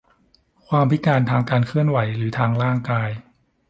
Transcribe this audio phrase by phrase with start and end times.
[0.67, 3.09] ความพิการทางการเคลื่อนไหวหรือทางร่างกาย